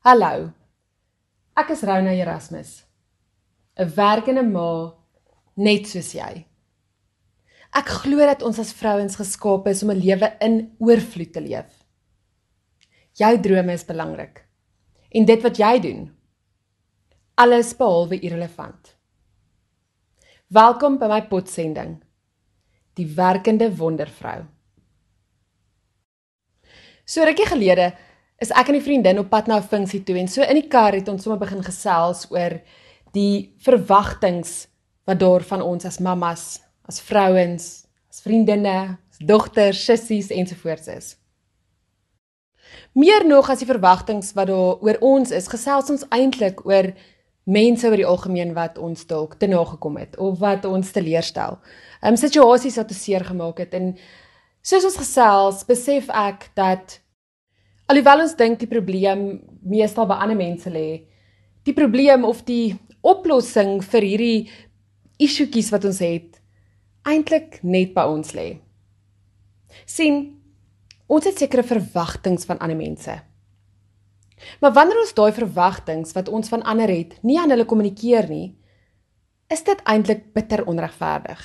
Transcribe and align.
Hallo. 0.00 0.46
Ek 1.60 1.74
is 1.74 1.82
Rona 1.84 2.14
Erasmus. 2.16 2.86
'n 3.76 3.90
Werkende 3.96 4.40
ma 4.40 4.96
net 5.60 5.90
soos 5.90 6.14
jy. 6.16 6.46
Ek 7.76 7.92
glo 8.00 8.16
dat 8.24 8.40
ons 8.40 8.62
as 8.62 8.72
vrouens 8.72 9.18
geskape 9.20 9.68
is 9.68 9.82
om 9.84 9.90
'n 9.92 10.00
lewe 10.00 10.32
in 10.40 10.56
oorvloed 10.80 11.32
te 11.34 11.42
leef. 11.44 11.84
Jou 13.12 13.40
drome 13.44 13.72
is 13.76 13.84
belangrik. 13.84 14.48
En 15.12 15.26
dit 15.26 15.42
wat 15.42 15.58
jy 15.58 15.78
doen, 15.80 16.16
alles 17.36 17.76
behalwe 17.76 18.20
irrelevant. 18.20 18.96
Welkom 20.48 20.96
by 20.98 21.08
my 21.08 21.22
potsending. 21.28 22.00
Die 22.94 23.06
werkende 23.06 23.68
wondervrou. 23.76 24.46
So 27.04 27.22
rukkie 27.22 27.46
gelede 27.46 27.92
is 28.40 28.50
ek 28.56 28.68
en 28.68 28.76
'n 28.76 28.80
vriendin 28.80 29.18
op 29.18 29.30
pad 29.30 29.46
na 29.46 29.56
'n 29.56 29.68
funksie 29.68 30.02
toe 30.04 30.18
en 30.18 30.28
so 30.28 30.42
in 30.42 30.54
die 30.54 30.68
kar 30.68 30.92
het 30.92 31.08
ons 31.08 31.22
sommer 31.22 31.38
begin 31.38 31.62
gesels 31.62 32.26
oor 32.30 32.60
die 33.12 33.54
verwagtinge 33.58 34.66
wat 35.04 35.18
daar 35.18 35.42
van 35.42 35.62
ons 35.62 35.84
as 35.84 35.98
mammas, 35.98 36.60
as 36.88 37.00
vrouens, 37.00 37.86
as 38.10 38.20
vriendinne, 38.20 38.98
as 39.10 39.18
dogters, 39.18 39.84
sissies 39.84 40.30
ensovoorts 40.30 40.88
is. 40.88 41.16
Meer 42.94 43.26
nog 43.26 43.50
as 43.50 43.58
die 43.58 43.66
verwagtinge 43.66 44.34
wat 44.34 44.46
daar 44.46 44.78
oor 44.80 44.96
ons 45.00 45.30
is, 45.30 45.48
gesels 45.48 45.90
ons 45.90 46.06
eintlik 46.10 46.64
oor 46.66 46.92
mense 47.44 47.86
oor 47.86 47.96
die 47.96 48.06
algemeen 48.06 48.54
wat 48.54 48.78
ons 48.78 49.06
dalk 49.06 49.34
te 49.40 49.46
nagekom 49.46 49.96
het 49.96 50.16
of 50.18 50.38
wat 50.38 50.64
ons 50.64 50.92
teleurstel. 50.94 51.58
Ehm 52.00 52.14
um, 52.14 52.16
situasies 52.16 52.76
wat 52.76 52.90
ons 52.90 53.02
seer 53.04 53.24
gemaak 53.24 53.58
het 53.58 53.74
en 53.74 53.96
soos 54.62 54.84
ons 54.84 54.96
gesels, 54.96 55.64
besef 55.64 56.08
ek 56.08 56.50
dat 56.54 57.00
alhoewel 57.90 58.24
ons 58.24 58.36
dink 58.38 58.60
die 58.60 58.70
probleem 58.70 59.40
meestal 59.66 60.06
by 60.06 60.20
ander 60.22 60.38
mense 60.38 60.70
lê, 60.70 61.02
die 61.66 61.74
probleem 61.76 62.24
of 62.24 62.44
die 62.46 62.76
oplossing 63.02 63.80
vir 63.82 64.06
hierdie 64.06 64.38
issuetjies 65.20 65.70
wat 65.74 65.86
ons 65.88 66.00
het 66.04 66.38
eintlik 67.08 67.58
net 67.62 67.94
by 67.96 68.04
ons 68.08 68.34
lê. 68.36 68.60
sien 69.86 70.36
ons 71.10 71.24
het 71.26 71.38
sekere 71.38 71.62
verwagtinge 71.66 72.46
van 72.46 72.58
ander 72.58 72.76
mense. 72.76 73.14
Maar 74.60 74.72
wanneer 74.72 75.00
ons 75.02 75.14
daai 75.14 75.32
verwagtinge 75.34 76.10
wat 76.14 76.28
ons 76.28 76.48
van 76.48 76.62
ander 76.62 76.90
het, 76.90 77.16
nie 77.22 77.38
aan 77.38 77.50
hulle 77.50 77.66
kommunikeer 77.68 78.28
nie, 78.30 78.56
is 79.50 79.62
dit 79.66 79.82
eintlik 79.84 80.30
bitter 80.34 80.64
onregverdig. 80.70 81.40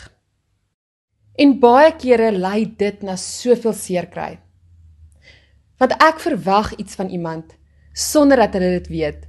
En 1.37 1.57
baie 1.59 1.91
kere 1.99 2.31
lei 2.31 2.65
dit 2.77 3.01
na 3.03 3.17
soveel 3.19 3.73
seer 3.73 4.07
kry. 4.07 4.37
Want 5.81 5.95
ek 5.99 6.21
verwag 6.23 6.75
iets 6.79 6.95
van 6.95 7.09
iemand 7.09 7.55
sonder 7.93 8.37
dat 8.37 8.53
hulle 8.53 8.79
dit 8.79 8.87
weet 8.91 9.25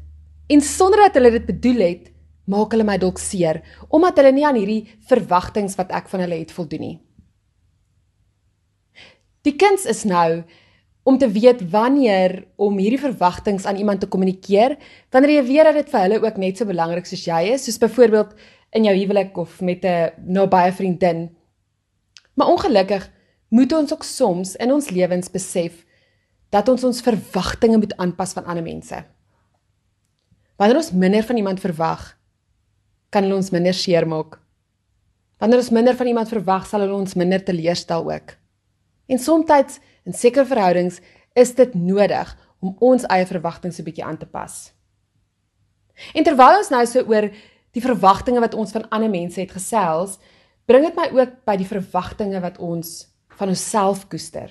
en 0.46 0.60
sonder 0.62 1.06
dat 1.06 1.14
hulle 1.18 1.30
dit 1.30 1.46
bedoel 1.46 1.80
het, 1.82 2.04
maak 2.46 2.70
hulle 2.74 2.86
my 2.86 2.98
dalk 3.02 3.18
seer 3.18 3.62
omdat 3.88 4.20
hulle 4.20 4.32
nie 4.34 4.46
aan 4.46 4.58
hierdie 4.58 4.86
verwagtinge 5.10 5.74
wat 5.78 5.90
ek 5.90 6.08
van 6.12 6.22
hulle 6.22 6.38
het 6.38 6.54
voldoen 6.54 6.84
nie. 6.84 6.96
Die 9.46 9.54
kuns 9.58 9.86
is 9.86 10.04
nou 10.06 10.42
om 11.06 11.18
te 11.18 11.28
weet 11.30 11.62
wanneer 11.70 12.40
om 12.58 12.78
hierdie 12.82 12.98
verwagtinge 12.98 13.62
aan 13.66 13.78
iemand 13.78 14.00
te 14.02 14.08
kommunikeer, 14.10 14.74
wanneer 15.14 15.36
jy 15.36 15.44
weet 15.46 15.68
dat 15.68 15.78
dit 15.78 15.92
vir 15.92 16.02
hulle 16.02 16.22
ook 16.24 16.40
net 16.42 16.58
so 16.58 16.66
belangrik 16.66 17.06
soos 17.06 17.26
jy 17.28 17.42
is, 17.54 17.66
soos 17.66 17.78
byvoorbeeld 17.78 18.34
in 18.74 18.88
jou 18.88 18.94
huwelik 18.96 19.38
of 19.38 19.60
met 19.60 19.84
'n 19.84 20.10
nabye 20.26 20.72
vriendin. 20.72 21.30
Maar 22.34 22.48
ongelukkig 22.48 23.10
moet 23.48 23.72
ons 23.72 23.92
ook 23.92 24.02
soms 24.02 24.56
in 24.56 24.72
ons 24.72 24.90
lewens 24.90 25.30
besef 25.30 25.85
dat 26.50 26.68
ons 26.68 26.84
ons 26.84 27.02
verwagtinge 27.02 27.78
moet 27.82 27.96
aanpas 27.96 28.32
van 28.32 28.44
ander 28.44 28.64
mense. 28.64 29.02
Wanneer 30.56 30.80
ons 30.80 30.92
minder 30.92 31.24
van 31.26 31.36
iemand 31.36 31.60
verwag, 31.60 32.16
kan 33.10 33.26
hulle 33.26 33.36
ons 33.36 33.50
minder 33.50 33.74
seermaak. 33.74 34.38
Wanneer 35.40 35.60
ons 35.60 35.70
minder 35.74 35.96
van 35.96 36.06
iemand 36.06 36.28
verwag, 36.32 36.66
sal 36.66 36.80
hulle 36.84 36.96
ons 36.96 37.16
minder 37.18 37.42
teleurstel 37.44 38.06
ook. 38.08 38.36
En 39.06 39.18
soms 39.18 39.80
in 40.06 40.14
sekere 40.14 40.46
verhoudings 40.46 41.00
is 41.34 41.54
dit 41.54 41.74
nodig 41.74 42.32
om 42.60 42.76
ons 42.80 43.04
eie 43.12 43.26
verwagtinge 43.26 43.74
'n 43.78 43.84
bietjie 43.84 44.04
aan 44.04 44.18
te 44.18 44.26
pas. 44.26 44.72
En 46.14 46.24
terwyl 46.24 46.58
ons 46.58 46.70
nou 46.70 46.86
so 46.86 47.02
oor 47.08 47.30
die 47.72 47.82
verwagtinge 47.82 48.40
wat 48.40 48.54
ons 48.54 48.72
van 48.72 48.88
ander 48.88 49.10
mense 49.10 49.40
het 49.40 49.52
gesels, 49.52 50.18
bring 50.66 50.84
dit 50.84 50.96
my 50.96 51.10
ook 51.12 51.44
by 51.44 51.56
die 51.56 51.68
verwagtinge 51.68 52.40
wat 52.40 52.58
ons 52.58 53.06
van 53.38 53.48
onsself 53.48 54.08
koester. 54.08 54.50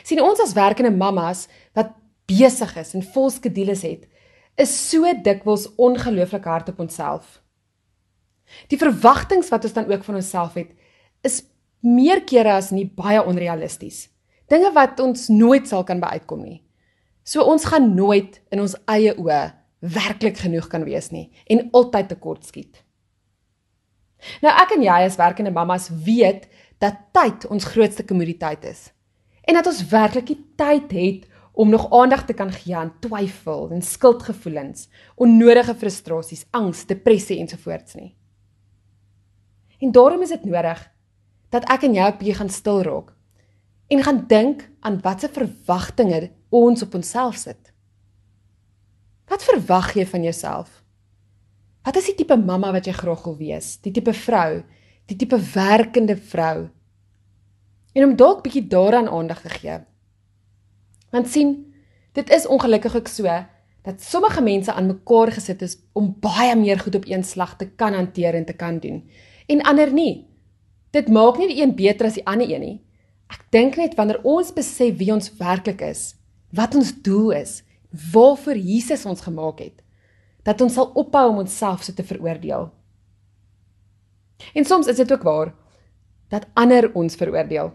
Sien 0.00 0.22
ons 0.24 0.40
as 0.40 0.54
werkende 0.56 0.92
mammas 0.94 1.46
wat 1.76 1.92
besig 2.30 2.72
is 2.80 2.94
en 2.96 3.04
vol 3.14 3.30
skedules 3.30 3.84
het, 3.84 4.08
is 4.60 4.72
so 4.90 5.08
dikwels 5.24 5.68
ongelooflik 5.80 6.44
hard 6.48 6.72
op 6.72 6.80
onsself. 6.84 7.40
Die 8.68 8.78
verwagtinge 8.80 9.48
wat 9.48 9.64
ons 9.64 9.76
dan 9.76 9.88
ook 9.90 10.04
van 10.04 10.18
onsself 10.20 10.56
het, 10.60 10.72
is 11.24 11.42
meer 11.80 12.22
kere 12.28 12.56
as 12.58 12.70
nie 12.70 12.86
baie 12.86 13.22
onrealisties. 13.24 14.06
Dinge 14.52 14.72
wat 14.76 15.00
ons 15.00 15.28
nooit 15.32 15.68
sal 15.68 15.84
kan 15.88 16.00
bereikkom 16.02 16.42
nie. 16.44 16.60
So 17.24 17.44
ons 17.46 17.64
gaan 17.70 17.92
nooit 17.94 18.40
in 18.52 18.62
ons 18.62 18.76
eie 18.90 19.14
oë 19.14 19.42
werklik 19.82 20.38
genoeg 20.38 20.68
kan 20.70 20.84
wees 20.86 21.10
nie 21.10 21.28
en 21.50 21.68
altyd 21.74 22.12
tekort 22.12 22.46
skiet. 22.46 22.82
Nou 24.42 24.52
ek 24.54 24.76
en 24.76 24.84
jy 24.84 24.98
as 25.06 25.18
werkende 25.18 25.50
mammas 25.54 25.88
weet 26.06 26.46
dat 26.82 27.08
tyd 27.14 27.46
ons 27.50 27.66
grootste 27.66 28.06
kommoditeit 28.06 28.64
is. 28.70 28.90
En 29.42 29.58
dat 29.58 29.66
ons 29.66 29.84
werklik 29.90 30.26
die 30.26 30.40
tyd 30.56 30.92
het 30.92 31.28
om 31.52 31.68
nog 31.68 31.90
aandag 31.92 32.24
te 32.24 32.32
kan 32.32 32.52
gee 32.52 32.76
aan 32.76 32.94
twyfel 33.00 33.70
en 33.70 33.82
skuldgevoelens, 33.82 34.88
onnodige 35.14 35.74
frustrasies, 35.74 36.46
angs, 36.50 36.86
depressie 36.86 37.38
ensovoorts 37.38 37.94
nie. 37.94 38.14
En 39.82 39.92
daarom 39.92 40.22
is 40.22 40.32
dit 40.32 40.44
nodig 40.44 40.80
dat 41.50 41.66
ek 41.70 41.88
en 41.88 41.96
jy 41.98 42.06
op 42.14 42.22
hier 42.24 42.38
gaan 42.38 42.52
stil 42.52 42.80
raak 42.86 43.12
en 43.92 44.02
gaan 44.02 44.22
dink 44.28 44.62
aan 44.80 45.00
watse 45.04 45.28
verwagtinge 45.28 46.30
ons 46.48 46.84
op 46.86 46.94
onsself 46.94 47.36
sit. 47.36 47.72
Wat 49.28 49.44
verwag 49.44 49.92
jy 49.98 50.06
van 50.08 50.24
jouself? 50.24 50.78
Wat 51.84 51.96
is 51.98 52.08
die 52.08 52.14
tipe 52.22 52.36
mamma 52.38 52.70
wat 52.72 52.86
jy 52.86 52.94
graag 52.94 53.24
wil 53.26 53.36
wees? 53.36 53.74
Die 53.84 53.92
tipe 53.92 54.14
vrou, 54.16 54.62
die 55.10 55.18
tipe 55.18 55.36
werkende 55.52 56.16
vrou? 56.16 56.70
En 57.92 58.04
om 58.04 58.16
dalk 58.16 58.42
bietjie 58.42 58.66
daaraan 58.66 59.08
aandag 59.08 59.40
te 59.40 59.48
gee. 59.48 59.78
Want 61.10 61.28
sien, 61.28 61.74
dit 62.12 62.30
is 62.30 62.46
ongelukkig 62.46 62.96
ook 62.96 63.08
so 63.08 63.28
dat 63.82 64.02
sommige 64.02 64.42
mense 64.42 64.72
aan 64.72 64.86
mekaar 64.86 65.32
gesit 65.32 65.62
is 65.62 65.76
om 65.92 66.16
baie 66.20 66.56
meer 66.56 66.78
goed 66.78 66.94
op 66.94 67.06
een 67.06 67.24
slag 67.24 67.56
te 67.56 67.66
kan 67.68 67.94
hanteer 67.94 68.34
en 68.34 68.44
te 68.44 68.52
kan 68.52 68.78
doen 68.78 69.02
en 69.46 69.62
ander 69.62 69.92
nie. 69.92 70.28
Dit 70.90 71.08
maak 71.08 71.38
nie 71.38 71.48
die 71.48 71.62
een 71.62 71.74
beter 71.76 72.06
as 72.06 72.18
die 72.18 72.26
ander 72.26 72.50
een 72.50 72.60
nie. 72.60 72.78
Ek 73.32 73.44
dink 73.54 73.76
net 73.80 73.96
wanneer 73.96 74.20
ons 74.28 74.52
besef 74.52 74.96
wie 75.00 75.12
ons 75.12 75.30
werklik 75.38 75.80
is, 75.84 76.12
wat 76.52 76.76
ons 76.76 76.92
doel 77.04 77.32
is, 77.40 77.62
waarvoor 78.12 78.56
Jesus 78.56 79.06
ons 79.08 79.24
gemaak 79.24 79.62
het, 79.64 79.80
dat 80.44 80.60
ons 80.60 80.74
sal 80.76 80.92
ophou 80.98 81.28
om 81.30 81.42
onsself 81.44 81.84
so 81.84 81.96
te 81.96 82.04
veroordeel. 82.04 82.70
En 84.54 84.64
soms 84.68 84.88
is 84.90 85.00
dit 85.00 85.12
ook 85.12 85.24
waar 85.24 85.54
dat 86.32 86.48
ander 86.54 86.90
ons 86.94 87.16
veroordeel. 87.16 87.72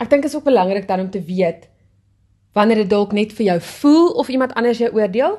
Ek 0.00 0.08
dink 0.08 0.24
dit 0.24 0.30
is 0.30 0.36
ook 0.36 0.48
belangrik 0.48 0.88
dan 0.88 1.00
om 1.04 1.10
te 1.10 1.22
weet 1.22 1.68
wanneer 2.56 2.82
dit 2.82 2.90
dalk 2.90 3.12
net 3.14 3.32
vir 3.36 3.46
jou 3.46 3.60
voel 3.60 4.08
of 4.18 4.28
iemand 4.28 4.54
anders 4.58 4.80
jou 4.82 4.90
oordeel. 4.90 5.36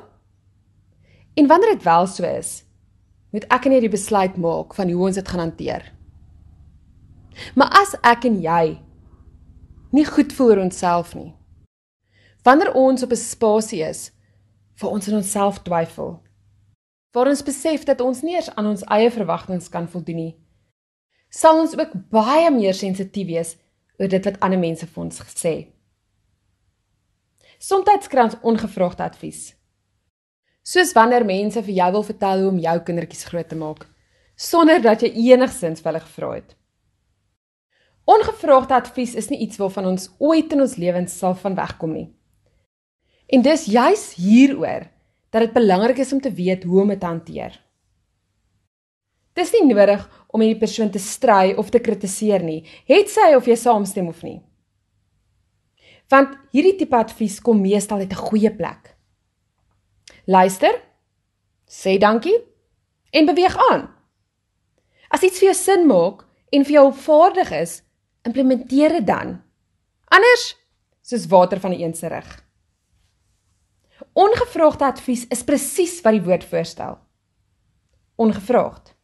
En 1.34 1.46
wanneer 1.46 1.74
dit 1.74 1.82
wel 1.82 2.06
so 2.06 2.24
is, 2.24 2.62
moet 3.32 3.44
ek 3.52 3.66
en 3.68 3.74
jy 3.76 3.80
die 3.84 3.92
besluit 3.92 4.36
maak 4.40 4.72
van 4.76 4.88
hoe 4.88 5.06
ons 5.08 5.18
dit 5.20 5.28
gaan 5.28 5.44
hanteer. 5.44 5.84
Maar 7.56 7.72
as 7.82 7.94
ek 8.00 8.24
en 8.28 8.38
jy 8.40 8.64
nie 9.92 10.04
goed 10.08 10.32
voel 10.32 10.54
oor 10.54 10.64
onsself 10.64 11.14
nie. 11.16 11.32
Wanneer 12.44 12.72
ons 12.74 13.02
op 13.02 13.12
'n 13.12 13.16
spasie 13.16 13.82
is 13.84 14.10
waar 14.80 14.90
ons 14.90 15.08
in 15.08 15.16
onsself 15.16 15.62
twyfel, 15.62 16.22
waar 17.12 17.28
ons 17.28 17.42
besef 17.42 17.84
dat 17.84 18.00
ons 18.00 18.22
nie 18.22 18.34
eens 18.34 18.54
aan 18.54 18.66
ons 18.66 18.84
eie 18.84 19.10
verwagtinge 19.10 19.68
kan 19.70 19.88
voldoen 19.88 20.16
nie, 20.16 20.36
sal 21.28 21.60
ons 21.60 21.76
ook 21.78 21.92
baie 22.10 22.50
meer 22.50 22.74
sensitief 22.74 23.26
wees 23.26 23.56
oor 24.02 24.10
dit 24.10 24.28
wat 24.28 24.40
ander 24.42 24.58
mense 24.58 24.86
vir 24.86 25.02
ons 25.04 25.22
gesê. 25.22 25.54
Somstyds 27.62 28.10
kry 28.10 28.26
ons 28.26 28.38
ongevraagde 28.42 29.06
advies. 29.06 29.52
Soos 30.66 30.90
wanneer 30.98 31.24
mense 31.26 31.62
vir 31.62 31.76
jou 31.78 31.90
wil 31.94 32.04
vertel 32.06 32.42
hoe 32.42 32.50
om 32.50 32.60
jou 32.62 32.76
kindertjies 32.86 33.28
groot 33.30 33.48
te 33.48 33.58
maak 33.58 33.86
sonder 34.42 34.80
dat 34.82 35.02
jy 35.04 35.12
enigsins 35.30 35.82
vir 35.82 35.92
hulle 35.92 36.02
gevra 36.02 36.30
het. 36.34 36.54
Ongevraagde 38.10 38.74
advies 38.74 39.14
is 39.14 39.28
nie 39.30 39.38
iets 39.44 39.60
waarvan 39.60 39.86
ons 39.92 40.08
ooit 40.18 40.50
in 40.54 40.64
ons 40.64 40.78
lewens 40.80 41.14
sal 41.14 41.36
van 41.38 41.54
wegkom 41.54 41.92
nie. 41.94 42.08
En 43.30 43.44
dis 43.44 43.68
juis 43.70 44.06
hieroor 44.18 44.88
dat 45.32 45.46
dit 45.46 45.54
belangrik 45.54 46.02
is 46.02 46.12
om 46.12 46.20
te 46.20 46.32
weet 46.32 46.66
hoe 46.66 46.82
om 46.82 46.90
dit 46.92 47.00
te 47.00 47.06
hanteer. 47.06 47.54
Dis 49.38 49.52
nie 49.54 49.64
nodig 49.70 50.02
om 50.32 50.40
hierdie 50.40 50.60
persoon 50.60 50.90
te 50.90 51.00
stry 51.02 51.52
of 51.60 51.70
te 51.70 51.80
kritiseer 51.84 52.42
nie, 52.44 52.62
het 52.88 53.12
sy 53.12 53.34
of 53.36 53.46
jy 53.46 53.56
saamstem 53.60 54.08
of 54.08 54.22
nie. 54.24 54.40
Want 56.12 56.34
hierdie 56.52 56.76
tipe 56.80 56.96
advies 56.96 57.38
kom 57.40 57.60
meestal 57.60 58.00
uit 58.00 58.12
'n 58.12 58.24
goeie 58.28 58.50
plek. 58.50 58.96
Luister, 60.26 60.80
sê 61.68 61.98
dankie 61.98 62.38
en 63.12 63.26
beweeg 63.26 63.56
aan. 63.70 63.88
As 65.10 65.22
iets 65.22 65.38
vir 65.38 65.52
jou 65.52 65.54
sin 65.54 65.86
maak 65.86 66.24
en 66.52 66.64
vir 66.64 66.72
jou 66.72 66.86
opvaardig 66.86 67.50
is, 67.50 67.82
implementeer 68.24 68.88
dit 68.88 69.06
dan. 69.06 69.42
Anders 70.08 70.56
soos 71.02 71.26
water 71.26 71.60
van 71.60 71.70
die 71.70 71.84
een 71.84 71.94
se 71.94 72.08
rug. 72.08 72.44
Ongevraagde 74.12 74.84
advies 74.84 75.26
is 75.28 75.44
presies 75.44 76.00
wat 76.04 76.12
die 76.12 76.24
woord 76.24 76.44
voorstel. 76.44 76.98
Ongevraagd. 78.16 78.94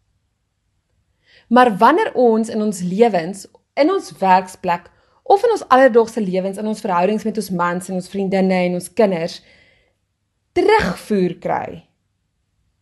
Maar 1.49 1.73
wanneer 1.77 2.13
ons 2.15 2.49
in 2.49 2.63
ons 2.63 2.81
lewens, 2.85 3.47
in 3.75 3.91
ons 3.93 4.13
werksplek 4.21 4.91
of 5.29 5.45
in 5.45 5.55
ons 5.55 5.65
alledaagse 5.69 6.21
lewens, 6.21 6.59
in 6.61 6.67
ons 6.67 6.81
verhoudings 6.81 7.25
met 7.25 7.37
ons 7.41 7.51
mans 7.51 7.89
en 7.89 8.01
ons 8.01 8.11
vriendinne 8.13 8.61
en 8.69 8.77
ons 8.79 8.93
kinders 8.93 9.39
terugvoer 10.57 11.37
kry, 11.39 11.67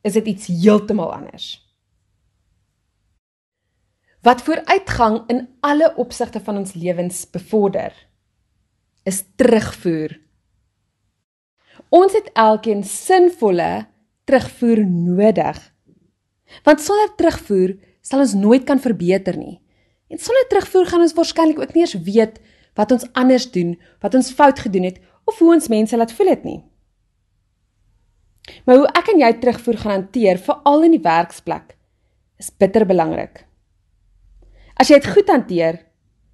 is 0.07 0.15
dit 0.19 0.33
iets 0.33 0.49
heeltemal 0.49 1.11
anders. 1.13 1.49
Wat 4.27 4.43
vooruitgang 4.43 5.21
in 5.31 5.45
alle 5.67 5.93
opsigte 6.03 6.41
van 6.43 6.63
ons 6.63 6.75
lewens 6.75 7.25
bevorder, 7.31 7.93
is 9.07 9.23
terugvoer. 9.39 10.17
Ons 11.95 12.17
het 12.17 12.33
elkeen 12.35 12.83
sinvolle 12.87 13.87
terugvoer 14.27 14.83
nodig. 14.87 15.61
Want 16.67 16.83
sonder 16.83 17.13
terugvoer 17.19 17.77
sal 18.07 18.23
ons 18.23 18.37
nooit 18.39 18.65
kan 18.67 18.79
verbeter 18.83 19.39
nie. 19.39 19.59
En 20.13 20.21
sonder 20.23 20.47
terugvoer 20.51 20.87
gaan 20.87 21.03
ons 21.03 21.17
waarskynlik 21.17 21.59
ook 21.63 21.75
nie 21.75 21.83
eens 21.83 21.97
weet 22.07 22.39
wat 22.79 22.93
ons 22.95 23.07
anders 23.19 23.49
doen, 23.51 23.75
wat 24.05 24.15
ons 24.15 24.31
fout 24.37 24.61
gedoen 24.63 24.87
het 24.87 25.01
of 25.27 25.39
hoe 25.43 25.55
ons 25.57 25.71
mense 25.73 25.97
laat 25.97 26.13
voel 26.15 26.31
het 26.31 26.45
nie. 26.47 26.61
Maar 28.67 28.83
hoe 28.83 28.91
ek 28.95 29.11
en 29.11 29.25
jy 29.25 29.33
terugvoer 29.43 29.81
gaan 29.81 29.95
hanteer, 29.97 30.39
veral 30.39 30.87
in 30.87 30.95
die 30.95 31.03
werksplek, 31.03 31.75
is 32.39 32.53
bitter 32.53 32.87
belangrik. 32.87 33.43
As 34.79 34.93
jy 34.93 35.01
dit 35.01 35.11
goed 35.11 35.33
hanteer, 35.33 35.81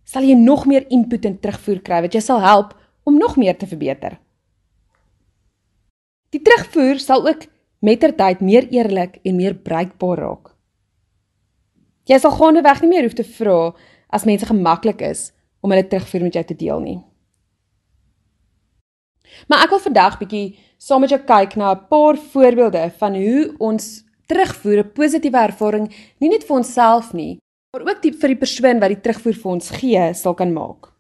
sal 0.04 0.26
jy 0.26 0.36
nog 0.36 0.66
meer 0.68 0.84
input 0.92 1.24
en 1.24 1.38
terugvoer 1.40 1.80
kry 1.86 2.02
wat 2.04 2.12
jou 2.18 2.22
sal 2.24 2.42
help 2.44 2.74
om 3.08 3.16
nog 3.16 3.38
meer 3.40 3.56
te 3.56 3.68
verbeter. 3.70 4.18
Die 6.32 6.42
terugvoer 6.42 7.00
sal 7.00 7.24
ook 7.28 7.46
mettertyd 7.84 8.42
meer 8.44 8.68
eerlik 8.72 9.20
en 9.24 9.38
meer 9.38 9.56
bruikbaar 9.56 10.20
raak. 10.20 10.51
Jy 12.12 12.18
sal 12.20 12.34
gaandeweg 12.36 12.82
nie 12.82 12.90
meer 12.90 13.06
hoef 13.06 13.16
te 13.16 13.24
vra 13.24 13.72
as 14.12 14.26
mense 14.28 14.44
gemaklik 14.44 15.00
is 15.06 15.30
om 15.64 15.72
hulle 15.72 15.86
terugvoer 15.88 16.26
met 16.26 16.34
jou 16.36 16.44
te 16.44 16.56
deel 16.60 16.82
nie. 16.84 16.98
Maar 19.48 19.64
ek 19.64 19.72
wil 19.72 19.80
vandag 19.86 20.18
bietjie 20.20 20.46
saam 20.76 21.00
met 21.04 21.14
jou 21.14 21.20
kyk 21.24 21.56
na 21.56 21.72
'n 21.72 21.86
paar 21.88 22.16
voorbeelde 22.34 22.90
van 23.00 23.14
hoe 23.16 23.54
ons 23.58 24.04
terugvoer 24.28 24.84
'n 24.84 24.92
positiewe 24.92 25.40
ervaring 25.48 25.86
nie 26.20 26.28
net 26.28 26.44
vir 26.44 26.56
onsself 26.56 27.14
nie, 27.14 27.38
maar 27.72 27.88
ook 27.88 28.02
die, 28.02 28.12
vir 28.12 28.28
die 28.28 28.42
persoon 28.44 28.80
wat 28.80 28.92
die 28.92 29.00
terugvoer 29.00 29.34
vir 29.34 29.52
ons 29.52 29.70
gee, 29.70 30.14
sal 30.14 30.34
kan 30.34 30.52
maak. 30.52 30.92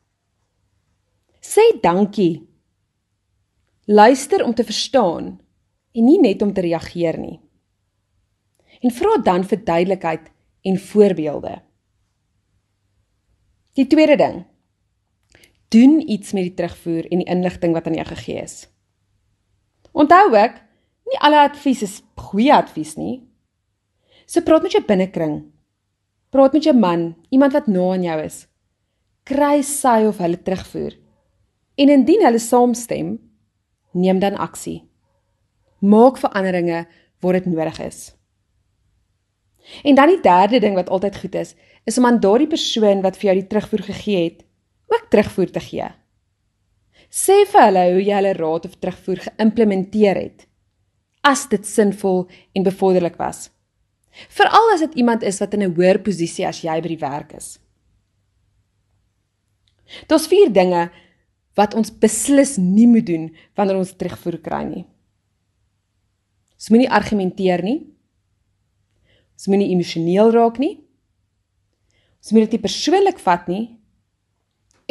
Sê 1.42 1.80
dankie. 1.82 2.48
Luister 3.86 4.44
om 4.44 4.54
te 4.54 4.64
verstaan 4.64 5.40
en 5.94 6.04
nie 6.04 6.20
net 6.20 6.42
om 6.42 6.52
te 6.52 6.60
reageer 6.60 7.18
nie. 7.18 7.40
En 8.80 8.90
vra 8.90 9.18
dan 9.22 9.44
vir 9.44 9.58
duidelikheid 9.64 10.30
en 10.62 10.78
voorbeelde. 10.78 11.58
Die 13.72 13.86
tweede 13.86 14.16
ding, 14.16 14.42
doen 15.72 16.00
iets 16.10 16.32
met 16.32 16.42
die 16.50 16.54
terugvoer 16.54 17.08
en 17.08 17.22
die 17.22 17.28
inligting 17.30 17.72
wat 17.72 17.86
aan 17.88 17.96
jou 17.96 18.06
gegee 18.06 18.42
is. 18.42 18.66
Onthou 19.92 20.26
ook, 20.36 20.58
nie 21.08 21.20
alle 21.24 21.40
advies 21.48 21.82
is 21.82 22.00
goeie 22.20 22.52
advies 22.54 22.94
nie. 22.96 23.22
So 24.26 24.44
praat 24.44 24.64
met 24.64 24.76
jou 24.76 24.84
binnekring. 24.84 25.40
Praat 26.32 26.54
met 26.56 26.64
jou 26.64 26.76
man, 26.76 27.12
iemand 27.28 27.52
wat 27.52 27.68
na 27.68 27.90
aan 27.92 28.04
jou 28.06 28.18
is. 28.24 28.46
Kry 29.28 29.60
sy 29.66 30.02
of 30.08 30.20
hulle 30.22 30.40
terugvoer. 30.40 30.96
En 31.76 31.92
indien 31.92 32.24
hulle 32.24 32.40
saamstem, 32.40 33.16
neem 33.92 34.20
dan 34.20 34.38
aksie. 34.40 34.82
Maak 35.80 36.20
veranderinge 36.20 36.86
waar 37.20 37.38
dit 37.38 37.46
nodig 37.46 37.80
is. 37.84 38.00
En 39.82 39.94
dan 39.94 40.08
die 40.08 40.20
derde 40.20 40.60
ding 40.60 40.74
wat 40.74 40.88
altyd 40.88 41.16
goed 41.16 41.34
is, 41.34 41.54
is 41.84 41.98
om 41.98 42.06
aan 42.06 42.20
daardie 42.20 42.50
persoon 42.50 43.02
wat 43.02 43.16
vir 43.18 43.30
jou 43.30 43.34
die 43.40 43.48
terugvoer 43.50 43.82
gegee 43.82 44.24
het, 44.24 44.44
ook 44.92 45.06
terugvoer 45.10 45.50
te 45.50 45.60
gee. 45.60 45.88
Sê 47.12 47.42
vir 47.48 47.66
hulle 47.66 47.84
hoe 47.92 48.02
jy 48.02 48.16
hulle 48.20 48.32
raad 48.38 48.66
of 48.68 48.78
terugvoer 48.78 49.26
geïmplementeer 49.28 50.20
het 50.20 50.46
as 51.22 51.44
dit 51.48 51.66
sinvol 51.66 52.24
en 52.56 52.64
bevorderlik 52.66 53.14
was. 53.20 53.46
Veral 54.28 54.72
as 54.74 54.82
dit 54.82 54.96
iemand 55.04 55.22
is 55.22 55.38
wat 55.38 55.54
in 55.54 55.62
'n 55.62 55.74
hoër 55.74 56.02
posisie 56.02 56.46
as 56.46 56.62
jy 56.62 56.80
by 56.80 56.88
die 56.88 56.98
werk 56.98 57.32
is. 57.32 57.58
Daar's 60.08 60.26
vier 60.26 60.52
dinge 60.52 60.90
wat 61.54 61.74
ons 61.74 61.90
beslis 61.90 62.56
nie 62.56 62.86
moet 62.86 63.06
doen 63.06 63.36
wanneer 63.54 63.76
ons 63.76 63.92
terugvoer 63.96 64.38
kry 64.38 64.64
nie. 64.64 64.84
Ons 66.54 66.70
moenie 66.70 66.90
argumenteer 66.90 67.62
nie. 67.62 67.91
Ons 69.42 69.50
moenie 69.50 69.72
emosioneel 69.74 70.30
raak 70.30 70.60
nie. 70.62 70.76
Ons 72.22 72.30
moet 72.30 72.46
dit 72.46 72.54
nie 72.54 72.62
persoonlik 72.62 73.18
vat 73.18 73.48
nie 73.50 73.82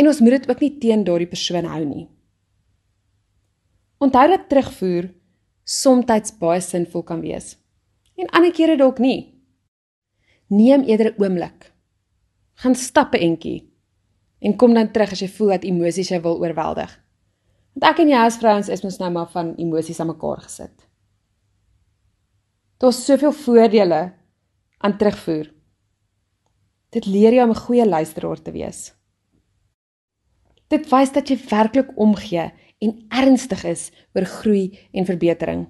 En 0.01 0.07
ons 0.07 0.19
moet 0.19 0.37
dit 0.37 0.49
ook 0.49 0.61
nie 0.63 0.71
teen 0.81 1.03
daardie 1.05 1.29
persoon 1.29 1.67
hou 1.69 1.81
nie. 1.85 2.05
Onthou 4.01 4.27
dat 4.31 4.47
terugvoer 4.49 5.11
soms 5.63 6.33
baie 6.41 6.61
sinvol 6.61 7.03
kan 7.05 7.21
wees 7.21 7.55
en 8.17 8.29
ander 8.37 8.53
kere 8.53 8.77
dalk 8.77 8.99
nie. 9.01 9.33
Neem 10.49 10.83
eerder 10.83 11.13
'n 11.13 11.21
oomblik. 11.21 11.71
Gaan 12.61 12.75
stap 12.75 13.13
'n 13.15 13.21
entjie 13.21 13.69
en 14.41 14.57
kom 14.57 14.73
dan 14.73 14.91
terug 14.91 15.11
as 15.11 15.21
jy 15.21 15.27
voel 15.27 15.47
dat 15.47 15.63
emosies 15.63 16.09
jou 16.09 16.21
wil 16.21 16.39
oorweldig. 16.39 16.99
Want 17.73 17.83
ek 17.83 17.99
en 17.99 18.09
jy 18.09 18.17
as 18.17 18.37
vrouens 18.37 18.69
is 18.69 18.83
mos 18.83 18.99
nou 18.99 19.11
maar 19.11 19.29
van 19.29 19.55
emosies 19.55 19.99
aan 19.99 20.07
mekaar 20.07 20.41
gesit. 20.41 20.87
Daar's 22.77 23.05
soveel 23.05 23.31
voordele 23.31 24.13
aan 24.81 24.97
terugvoer. 24.97 25.51
Dit 26.91 27.05
leer 27.05 27.33
jou 27.33 27.45
om 27.49 27.53
'n 27.55 27.63
goeie 27.65 27.87
luisteraar 27.87 28.41
te 28.41 28.51
wees. 28.51 28.93
Dit 30.67 30.89
wys 30.89 31.11
dat 31.11 31.27
jy 31.29 31.37
werklik 31.49 31.91
omgee 31.95 32.51
en 32.79 33.05
ernstig 33.09 33.63
is 33.63 33.91
oor 34.13 34.25
groei 34.25 34.79
en 34.91 35.05
verbetering. 35.05 35.67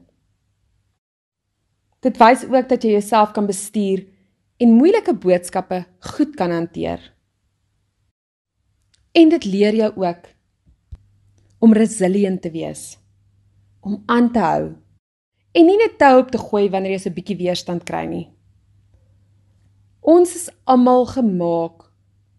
Dit 2.00 2.18
wys 2.18 2.44
ook 2.50 2.70
dat 2.70 2.84
jy 2.84 2.92
jouself 2.92 3.32
kan 3.32 3.46
bestuur 3.46 4.06
en 4.58 4.78
moeilike 4.78 5.14
boodskappe 5.14 5.86
goed 6.00 6.36
kan 6.36 6.52
hanteer. 6.52 7.14
En 9.12 9.30
dit 9.30 9.46
leer 9.46 9.76
jou 9.76 9.92
ook 9.96 10.30
om 11.60 11.74
resilient 11.74 12.42
te 12.42 12.52
wees, 12.52 12.98
om 13.82 14.04
aan 14.06 14.32
te 14.32 14.40
hou 14.40 14.64
en 15.52 15.66
nie 15.68 15.78
net 15.78 15.98
te 16.00 16.10
hoop 16.14 16.32
te 16.32 16.40
gooi 16.40 16.70
wanneer 16.70 16.98
jy 16.98 17.10
'n 17.10 17.14
bietjie 17.14 17.38
weerstand 17.38 17.84
kry 17.84 18.06
nie. 18.06 18.28
Ons 20.02 20.32
is 20.34 20.48
almal 20.66 21.06
gemaak 21.06 21.84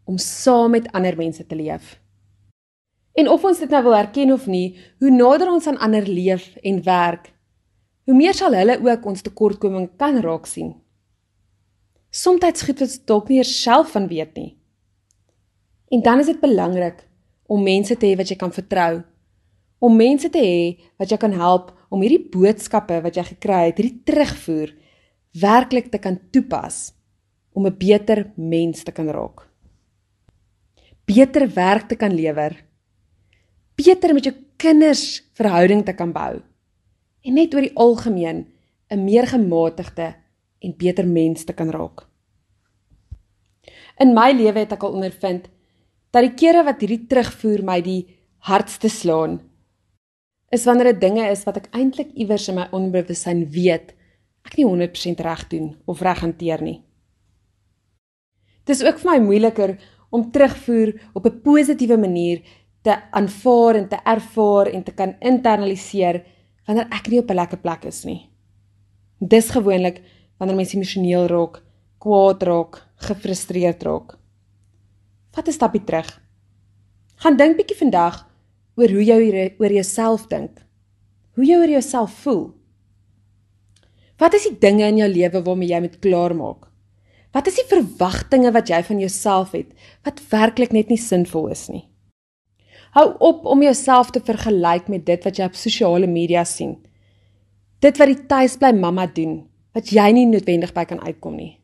om 0.04 0.16
saam 0.18 0.72
met 0.74 0.88
ander 0.92 1.14
mense 1.16 1.44
te 1.46 1.54
leef. 1.54 2.00
En 3.14 3.28
of 3.30 3.44
ons 3.44 3.58
dit 3.58 3.70
nou 3.70 3.82
wil 3.86 3.94
erken 3.94 4.32
of 4.34 4.48
nie, 4.50 4.74
hoe 4.98 5.10
nader 5.14 5.50
ons 5.52 5.68
aan 5.70 5.78
ander 5.78 6.08
leef 6.08 6.56
en 6.58 6.80
werk, 6.82 7.28
hoe 8.04 8.16
meer 8.18 8.34
sal 8.34 8.56
hulle 8.58 8.80
ook 8.82 9.06
ons 9.06 9.22
tekortkoming 9.22 9.92
kan 9.96 10.18
raak 10.24 10.48
sien. 10.50 10.72
Somstyds 12.10 12.64
skiet 12.64 12.82
ons 12.82 12.96
dalk 13.06 13.30
nie 13.30 13.44
self 13.46 13.92
van 13.94 14.08
weet 14.10 14.34
nie. 14.34 14.56
En 15.94 16.02
dan 16.02 16.18
is 16.18 16.32
dit 16.32 16.40
belangrik 16.40 17.04
om 17.46 17.62
mense 17.62 17.94
te 17.94 18.10
hê 18.10 18.16
wat 18.18 18.32
jy 18.32 18.38
kan 18.40 18.50
vertrou. 18.50 19.04
Om 19.78 19.96
mense 19.96 20.30
te 20.34 20.42
hê 20.42 20.58
wat 20.98 21.14
jy 21.14 21.20
kan 21.20 21.36
help 21.38 21.70
om 21.94 22.02
hierdie 22.02 22.26
boodskappe 22.32 22.98
wat 23.06 23.14
jy 23.14 23.22
gekry 23.30 23.68
het, 23.68 23.78
hierdie 23.78 24.02
terugvoer 24.02 24.74
werklik 25.38 25.92
te 25.94 26.02
kan 26.02 26.18
toepas 26.34 26.90
om 27.52 27.66
'n 27.66 27.76
beter 27.76 28.32
mens 28.36 28.82
te 28.82 28.92
kan 28.92 29.08
raak. 29.08 29.48
Beter 31.04 31.54
werk 31.54 31.88
te 31.88 31.96
kan 31.96 32.14
lewer 32.14 32.72
beter 33.74 34.14
met 34.14 34.26
jou 34.28 34.34
kinders-verhouding 34.62 35.84
te 35.86 35.94
kan 35.96 36.12
bou 36.12 36.40
en 37.22 37.36
net 37.38 37.54
oor 37.54 37.64
die 37.64 37.76
algemeen 37.78 38.46
'n 38.90 39.04
meer 39.04 39.26
gematigde 39.26 40.14
en 40.60 40.76
beter 40.76 41.06
mens 41.06 41.44
te 41.44 41.52
kan 41.52 41.70
raak. 41.70 42.06
In 43.98 44.14
my 44.14 44.32
lewe 44.32 44.58
het 44.58 44.72
ek 44.72 44.82
al 44.82 44.92
ondervind 44.92 45.48
dat 46.10 46.22
die 46.22 46.34
kere 46.34 46.64
wat 46.64 46.80
hierdie 46.80 47.06
terugvoer 47.06 47.64
my 47.64 47.80
die 47.80 48.06
hardste 48.38 48.88
slaan 48.88 49.40
is 50.50 50.64
wanneer 50.64 50.92
dit 50.92 51.00
dinge 51.00 51.30
is 51.30 51.44
wat 51.44 51.56
ek 51.56 51.70
eintlik 51.72 52.12
iewers 52.14 52.48
in 52.48 52.54
my 52.54 52.68
onbewussyn 52.72 53.50
weet 53.50 53.94
ek 54.44 54.56
nie 54.56 54.66
100% 54.66 55.20
reg 55.20 55.48
doen 55.48 55.76
of 55.86 56.02
reg 56.02 56.20
hanteer 56.20 56.62
nie. 56.62 56.82
Dit 58.64 58.76
is 58.76 58.84
ook 58.84 58.98
vir 58.98 59.10
my 59.10 59.18
moeiliker 59.24 59.76
om 60.10 60.30
terugvoer 60.30 60.92
op 61.14 61.26
'n 61.26 61.40
positiewe 61.42 61.96
manier 61.96 62.42
te 62.82 62.94
aanvaar 63.10 63.74
en 63.74 63.88
te 63.88 63.98
ervaar 64.04 64.66
en 64.66 64.82
te 64.82 64.92
kan 64.92 65.14
internaliseer 65.20 66.24
wanneer 66.66 66.86
ek 66.90 67.08
nie 67.08 67.18
op 67.18 67.30
'n 67.30 67.34
lekker 67.34 67.58
plek 67.58 67.84
is 67.84 68.04
nie. 68.04 68.30
Dis 69.18 69.50
gewoonlik 69.50 70.02
wanneer 70.38 70.56
mens 70.56 70.74
emosioneel 70.74 71.26
raak, 71.26 71.62
kwaad 71.98 72.42
raak, 72.42 72.82
gefrustreerd 72.96 73.82
raak. 73.82 74.18
Vat 75.32 75.48
'n 75.48 75.52
stapie 75.52 75.84
terug. 75.84 76.20
Gaan 77.16 77.36
dink 77.36 77.56
bietjie 77.56 77.76
vandag 77.76 78.28
oor 78.76 78.88
hoe 78.88 79.04
jy 79.04 79.54
oor 79.58 79.72
jouself 79.72 80.26
dink. 80.26 80.58
Hoe 81.34 81.44
jy 81.44 81.56
oor 81.56 81.68
jouself 81.68 82.10
voel. 82.10 82.54
Wat 84.18 84.34
is 84.34 84.42
die 84.42 84.58
dinge 84.58 84.84
in 84.86 84.96
jou 84.96 85.08
lewe 85.08 85.42
waarmee 85.42 85.68
jy 85.68 85.80
moet 85.80 85.98
klaarmaak? 85.98 86.71
Wat 87.32 87.48
is 87.48 87.56
die 87.56 87.68
verwagtinge 87.68 88.52
wat 88.52 88.68
jy 88.68 88.82
van 88.84 89.00
jouself 89.00 89.54
het 89.56 89.72
wat 90.04 90.20
werklik 90.32 90.72
net 90.76 90.92
nie 90.92 91.00
sinvol 91.00 91.48
is 91.52 91.68
nie? 91.72 91.86
Hou 92.92 93.06
op 93.24 93.46
om 93.48 93.62
jouself 93.64 94.10
te 94.12 94.20
vergelyk 94.20 94.90
met 94.92 95.06
dit 95.06 95.24
wat 95.24 95.38
jy 95.40 95.48
op 95.48 95.56
sosiale 95.56 96.06
media 96.06 96.44
sien. 96.44 96.76
Dit 97.80 97.96
wat 97.98 98.12
die 98.12 98.26
tuisbly 98.28 98.74
mamma 98.76 99.06
doen, 99.08 99.46
wat 99.72 99.88
jy 99.96 100.10
nie 100.12 100.26
noodwendig 100.28 100.74
by 100.76 100.84
kan 100.84 101.00
uitkom 101.00 101.38
nie. 101.40 101.54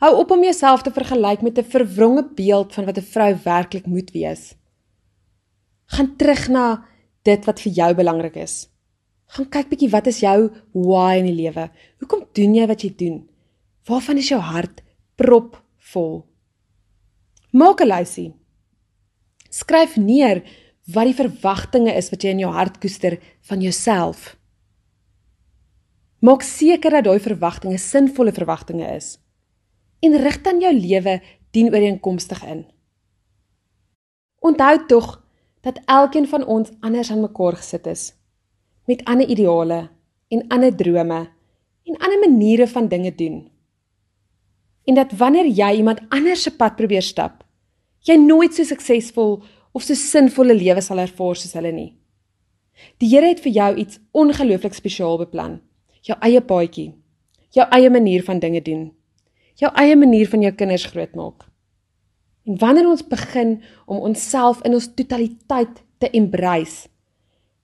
Hou 0.00 0.14
op 0.22 0.32
om 0.32 0.42
jouself 0.44 0.82
te 0.82 0.92
vergelyk 0.96 1.42
met 1.42 1.58
'n 1.58 1.70
verwronge 1.74 2.24
beeld 2.34 2.72
van 2.72 2.84
wat 2.84 2.98
'n 2.98 3.10
vrou 3.12 3.36
werklik 3.44 3.86
moet 3.86 4.10
wees. 4.10 4.54
Gaan 5.86 6.16
terug 6.16 6.48
na 6.48 6.84
dit 7.22 7.44
wat 7.44 7.60
vir 7.60 7.72
jou 7.72 7.94
belangrik 7.94 8.36
is. 8.36 8.68
Gaan 9.26 9.48
kyk 9.48 9.68
bietjie 9.68 9.90
wat 9.90 10.06
is 10.06 10.20
jou 10.20 10.50
why 10.72 11.18
in 11.18 11.26
die 11.26 11.42
lewe? 11.42 11.70
Hoekom 12.00 12.26
doen 12.32 12.54
jy 12.54 12.66
wat 12.66 12.82
jy 12.82 12.94
doen? 12.96 13.28
Waarvan 13.84 14.16
is 14.16 14.28
jou 14.28 14.40
hart 14.40 14.80
propvol? 15.14 16.24
Maak 17.50 17.80
'n 17.80 17.86
lysie. 17.86 18.34
Skryf 19.50 19.96
neer 19.96 20.42
wat 20.86 21.04
die 21.04 21.14
verwagtinge 21.14 21.92
is 21.92 22.10
wat 22.10 22.22
jy 22.22 22.30
in 22.30 22.38
jou 22.38 22.52
hart 22.52 22.80
koester 22.80 23.18
van 23.40 23.60
jouself. 23.60 24.36
Maak 26.18 26.42
seker 26.42 26.90
dat 26.90 27.04
daai 27.04 27.20
verwagtinge 27.20 27.78
sinvolle 27.78 28.32
verwagtinge 28.32 28.88
is 28.96 29.18
en 30.00 30.16
rig 30.16 30.42
dan 30.42 30.60
jou 30.60 30.72
lewe 30.72 31.22
dienooreenkomstig 31.50 32.44
in. 32.44 32.66
Onthou 34.40 34.86
tog 34.86 35.24
dat 35.60 35.80
elkeen 35.84 36.28
van 36.28 36.44
ons 36.44 36.70
anders 36.80 37.10
aan 37.10 37.20
mekaar 37.20 37.56
gesit 37.56 37.86
is 37.86 38.12
met 38.84 39.04
ander 39.04 39.28
ideale 39.28 39.90
en 40.28 40.48
ander 40.48 40.76
drome 40.76 41.28
en 41.84 41.96
ander 41.96 42.18
maniere 42.28 42.66
van 42.68 42.88
dinge 42.88 43.14
doen. 43.14 43.53
En 44.84 44.94
dat 44.94 45.12
wanneer 45.16 45.46
jy 45.46 45.70
iemand 45.80 46.00
anders 46.08 46.42
se 46.42 46.52
pad 46.56 46.76
probeer 46.76 47.02
stap, 47.02 47.44
jy 48.04 48.16
nooit 48.20 48.54
so 48.54 48.64
suksesvol 48.64 49.38
of 49.72 49.82
so 49.82 49.94
sinvolle 49.94 50.54
lewe 50.54 50.82
sal 50.84 51.00
ervaar 51.02 51.36
soos 51.36 51.56
hulle 51.56 51.72
nie. 51.72 51.92
Die 53.00 53.08
Here 53.08 53.30
het 53.30 53.40
vir 53.44 53.54
jou 53.54 53.70
iets 53.84 54.00
ongelooflik 54.12 54.74
spesiaal 54.74 55.18
beplan. 55.22 55.60
Jou 56.04 56.16
eie 56.20 56.40
paadjie, 56.44 56.92
jou 57.54 57.64
eie 57.72 57.90
manier 57.90 58.22
van 58.26 58.42
dinge 58.42 58.60
doen, 58.60 58.90
jou 59.56 59.70
eie 59.80 59.96
manier 59.96 60.28
van 60.28 60.42
jou 60.44 60.52
kinders 60.52 60.84
grootmaak. 60.90 61.46
En 62.44 62.58
wanneer 62.60 62.90
ons 62.90 63.06
begin 63.08 63.56
om 63.86 64.02
onsself 64.10 64.60
in 64.68 64.76
ons 64.76 64.90
totaliteit 64.94 65.80
te 66.02 66.10
embrace 66.12 66.90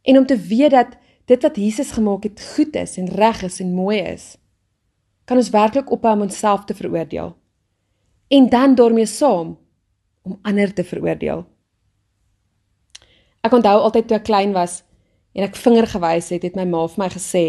en 0.09 0.17
om 0.17 0.27
te 0.27 0.39
weet 0.39 0.73
dat 0.73 0.97
dit 1.29 1.43
wat 1.45 1.57
Jesus 1.61 1.93
gemaak 1.93 2.25
het 2.25 2.41
goed 2.55 2.77
is 2.81 2.97
en 2.97 3.11
reg 3.13 3.43
is 3.45 3.61
en 3.61 3.75
mooi 3.77 3.99
is, 4.01 4.39
kan 5.31 5.39
ons 5.39 5.53
werklik 5.55 5.93
ophou 5.95 6.13
om 6.17 6.25
onsself 6.27 6.65
te 6.67 6.75
veroordeel. 6.75 7.37
En 8.35 8.49
dan 8.51 8.75
daarmee 8.75 9.07
saam 9.07 9.55
om 10.27 10.39
ander 10.43 10.75
te 10.75 10.85
veroordeel. 10.85 11.45
Ek 13.47 13.55
onthou 13.55 13.77
altyd 13.79 14.09
toe 14.09 14.19
ek 14.19 14.27
klein 14.27 14.53
was 14.57 14.81
en 15.33 15.47
ek 15.47 15.55
vinger 15.57 15.87
gewys 15.87 16.33
het, 16.35 16.43
het 16.43 16.59
my 16.59 16.67
ma 16.67 16.83
vir 16.91 17.05
my 17.05 17.09
gesê: 17.15 17.45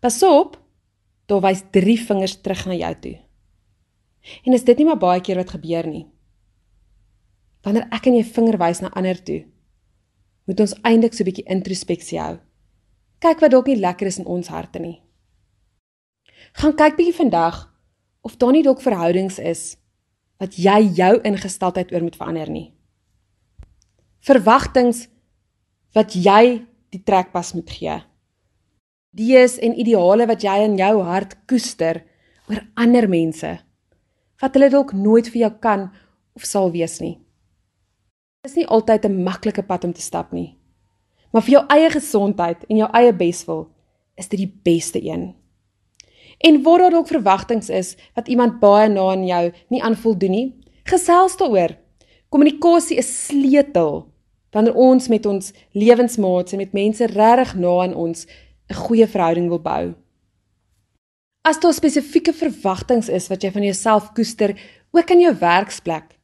"Pas 0.00 0.22
op, 0.22 0.56
daar 1.28 1.44
wys 1.44 1.62
3 1.70 1.98
vingers 2.08 2.40
terug 2.40 2.64
na 2.66 2.74
jou 2.74 2.94
toe." 3.00 3.16
En 4.46 4.52
is 4.52 4.64
dit 4.64 4.78
nie 4.78 4.86
maar 4.86 4.98
baie 4.98 5.20
keer 5.20 5.36
wat 5.36 5.50
gebeur 5.50 5.86
nie? 5.86 6.06
wanneer 7.62 7.86
ek 7.94 8.08
en 8.10 8.18
jy 8.18 8.24
vinger 8.26 8.58
wys 8.60 8.82
na 8.82 8.90
ander 8.98 9.18
toe, 9.22 9.42
moet 10.50 10.62
ons 10.64 10.74
eintlik 10.82 11.14
so 11.14 11.22
'n 11.22 11.28
bietjie 11.30 11.50
introspeksie 11.54 12.18
hou. 12.18 12.38
Kyk 13.20 13.40
wat 13.40 13.50
dalk 13.50 13.66
nie 13.66 13.78
lekker 13.78 14.06
is 14.06 14.18
in 14.18 14.26
ons 14.26 14.48
harte 14.48 14.78
nie. 14.78 15.00
Gaan 16.52 16.76
kyk 16.76 16.98
bietjie 16.98 17.16
vandag 17.16 17.64
of 18.20 18.36
daar 18.36 18.52
nie 18.52 18.62
dalk 18.62 18.82
verhoudings 18.84 19.38
is 19.38 19.76
wat 20.42 20.58
jy 20.58 20.78
jou 20.98 21.14
ingesteldheid 21.24 21.92
oor 21.94 22.04
moet 22.04 22.18
verander 22.18 22.50
nie. 22.50 22.68
Verwagtings 24.26 25.06
wat 25.96 26.14
jy 26.14 26.62
die 26.92 27.02
trekpas 27.02 27.52
moet 27.56 27.70
gee. 27.70 27.96
Dies 29.12 29.58
en 29.60 29.76
ideale 29.76 30.26
wat 30.28 30.44
jy 30.44 30.54
in 30.66 30.78
jou 30.80 30.94
hart 31.06 31.36
koester 31.50 32.02
oor 32.50 32.62
ander 32.80 33.08
mense 33.08 33.58
wat 34.42 34.56
hulle 34.58 34.72
dalk 34.72 34.90
nooit 34.98 35.28
vir 35.30 35.44
jou 35.44 35.52
kan 35.62 35.84
of 36.34 36.46
sal 36.48 36.72
wees 36.74 36.98
nie. 37.00 37.20
Dit 38.42 38.50
is 38.50 38.56
nie 38.58 38.66
altyd 38.66 39.04
'n 39.06 39.22
maklike 39.22 39.62
pad 39.62 39.84
om 39.84 39.92
te 39.92 40.02
stap 40.02 40.32
nie. 40.32 40.58
Maar 41.32 41.42
vir 41.42 41.52
jou 41.52 41.66
eie 41.68 41.90
gesondheid 41.90 42.64
en 42.68 42.76
jou 42.76 42.88
eie 42.92 43.12
beswil 43.12 43.70
is 44.16 44.28
dit 44.28 44.38
die 44.38 44.52
beste 44.64 44.98
een. 44.98 45.34
En 46.42 46.62
waar 46.62 46.78
daar 46.78 46.90
dalk 46.90 47.06
verwagtinge 47.06 47.72
is 47.72 47.94
wat 48.14 48.28
iemand 48.28 48.58
baie 48.60 48.88
na 48.88 49.10
aan 49.14 49.26
jou 49.26 49.44
nie 49.70 49.82
aanvoldoen 49.82 50.30
nie, 50.34 50.48
gesels 50.90 51.36
daaroor. 51.38 51.76
Kommunikasie 52.28 52.98
is 52.98 53.10
sleutel 53.26 54.08
wanneer 54.52 54.74
ons 54.74 55.08
met 55.08 55.26
ons 55.26 55.52
lewensmaats 55.72 56.52
en 56.52 56.60
met 56.60 56.74
mense 56.76 57.06
regtig 57.06 57.54
na 57.56 57.76
aan 57.82 57.94
ons 57.94 58.26
'n 58.70 58.74
goeie 58.74 59.06
verhouding 59.06 59.48
wil 59.48 59.60
bou. 59.60 59.94
As 61.42 61.60
daar 61.60 61.74
spesifieke 61.74 62.32
verwagtinge 62.32 63.12
is 63.12 63.28
wat 63.28 63.42
jy 63.42 63.50
van 63.50 63.62
jouself 63.62 64.12
koester, 64.12 64.54
ook 64.90 65.10
in 65.10 65.20
jou 65.20 65.34
werksplek, 65.38 66.18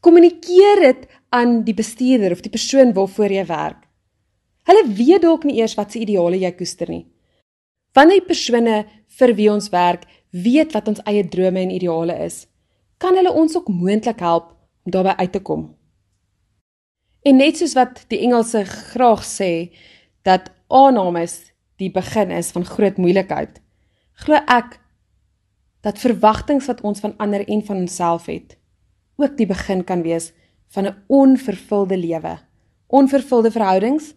kommunikeer 0.00 0.80
dit 0.80 1.06
aan 1.28 1.64
die 1.64 1.74
bestuurder 1.74 2.32
of 2.32 2.40
die 2.40 2.50
persoon 2.50 2.92
waarvoor 2.92 3.30
jy 3.30 3.46
werk. 3.46 3.86
Hulle 4.64 4.84
weet 4.86 5.22
dalk 5.22 5.44
nie 5.44 5.60
eers 5.60 5.74
wat 5.74 5.92
se 5.92 5.98
ideale 5.98 6.36
jy 6.36 6.52
koester 6.52 6.88
nie. 6.88 7.06
Wanneer 7.92 8.20
die 8.20 8.26
persone 8.26 8.76
vir 9.18 9.34
wie 9.34 9.48
ons 9.50 9.70
werk 9.74 10.06
weet 10.30 10.74
wat 10.76 10.88
ons 10.88 11.02
eie 11.10 11.24
drome 11.26 11.62
en 11.64 11.72
ideale 11.74 12.14
is, 12.22 12.46
kan 13.02 13.16
hulle 13.18 13.32
ons 13.32 13.56
ook 13.56 13.70
moontlik 13.72 14.20
help 14.22 14.52
om 14.86 14.94
daarbey 14.94 15.16
uit 15.18 15.32
te 15.32 15.42
kom. 15.42 15.64
En 17.26 17.36
net 17.36 17.58
soos 17.58 17.74
wat 17.76 18.04
die 18.12 18.20
Engelse 18.24 18.62
graag 18.64 19.24
sê 19.26 19.72
dat 20.24 20.52
aannames 20.70 21.50
die 21.80 21.90
begin 21.92 22.30
is 22.30 22.52
van 22.54 22.64
groot 22.68 23.00
moeilikheid, 23.00 23.58
glo 24.22 24.38
ek 24.46 24.78
dat 25.84 26.00
verwagtinge 26.00 26.64
wat 26.68 26.82
ons 26.84 27.00
van 27.00 27.16
ander 27.18 27.42
en 27.48 27.64
van 27.64 27.82
onsself 27.84 28.28
het, 28.28 28.56
ook 29.16 29.36
die 29.36 29.48
begin 29.48 29.82
kan 29.84 30.04
wees 30.04 30.32
van 30.70 30.86
'n 30.86 30.96
onvervulde 31.08 31.96
lewe, 31.96 32.38
onvervulde 32.86 33.50
verhoudings 33.50 34.14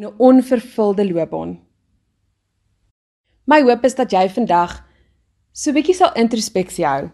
en 0.00 0.06
'n 0.08 0.14
onvervulde 0.18 1.12
loopbaan. 1.12 1.63
My 3.44 3.60
hoop 3.62 3.84
is 3.84 3.94
dat 3.94 4.12
jy 4.12 4.28
vandag 4.28 4.80
so 5.52 5.70
'n 5.70 5.74
bietjie 5.74 5.94
sal 5.94 6.12
introspeksie 6.14 6.86
hou. 6.86 7.10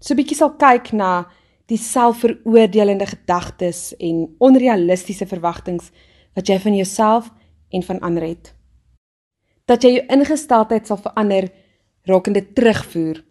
So 0.00 0.14
'n 0.14 0.16
bietjie 0.16 0.36
sal 0.36 0.56
kyk 0.56 0.92
na 0.92 1.26
die 1.66 1.78
selfveroordelende 1.78 3.06
gedagtes 3.06 3.94
en 3.98 4.34
onrealistiese 4.38 5.26
verwagtinge 5.26 5.90
wat 6.34 6.48
jy 6.48 6.58
van 6.58 6.74
jouself 6.74 7.30
en 7.70 7.82
van 7.82 8.00
ander 8.00 8.22
het. 8.22 8.54
Dat 9.66 9.82
jy 9.82 9.90
jou 9.90 10.06
ingesteldheid 10.08 10.86
sal 10.86 10.96
verander 10.96 11.48
rakende 12.04 12.52
terugvoer, 12.52 13.24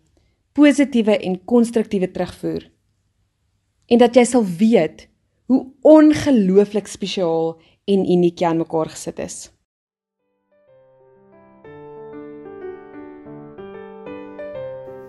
positiewe 0.53 1.17
en 1.17 1.45
konstruktiewe 1.45 2.11
terugvoer 2.11 2.71
en 3.91 3.99
dat 3.99 4.15
jy 4.15 4.23
sal 4.27 4.45
weet 4.45 5.07
hoe 5.51 5.65
ongelooflik 5.83 6.87
spesiaal 6.87 7.57
en 7.91 8.05
uniek 8.05 8.39
jy 8.39 8.47
aan 8.47 8.61
mekaar 8.63 8.91
gesit 8.93 9.19
is. 9.19 9.49